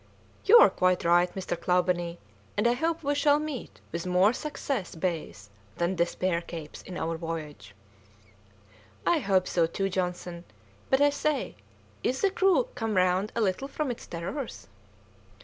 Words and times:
"You 0.45 0.57
are 0.57 0.71
quite 0.71 1.05
right, 1.05 1.31
Mr. 1.35 1.55
Clawbonny, 1.55 2.17
and 2.57 2.67
I 2.67 2.73
hope 2.73 3.03
we 3.03 3.13
shall 3.13 3.37
meet 3.37 3.81
with 3.91 4.07
more 4.07 4.33
Success 4.33 4.95
Bays 4.95 5.51
than 5.75 5.93
Despair 5.93 6.41
Capes 6.41 6.81
in 6.81 6.97
our 6.97 7.17
voyage." 7.19 7.75
"I 9.05 9.19
hope 9.19 9.47
so 9.47 9.67
too, 9.67 9.89
Johnson; 9.89 10.43
but, 10.89 11.01
I 11.01 11.11
say, 11.11 11.55
is 12.01 12.21
the 12.21 12.31
crew 12.31 12.67
come 12.73 12.97
round 12.97 13.31
a 13.35 13.41
little 13.41 13.67
from 13.67 13.91
its 13.91 14.07
terrors?" 14.07 14.67